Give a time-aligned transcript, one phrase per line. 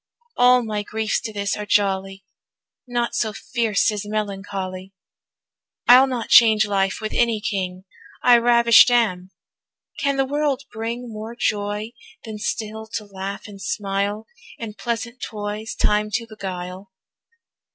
[0.35, 2.25] All my griefs to this are jolly,
[2.87, 4.93] Naught so fierce as melancholy.
[5.87, 7.83] I'll not change life with any king,
[8.23, 9.29] I ravisht am:
[9.99, 11.91] can the world bring More joy,
[12.25, 14.25] than still to laugh and smile,
[14.57, 16.91] In pleasant toys time to beguile?